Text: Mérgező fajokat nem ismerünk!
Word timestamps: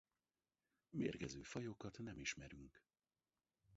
Mérgező 0.89 1.41
fajokat 1.41 1.97
nem 1.99 2.19
ismerünk! 2.19 2.83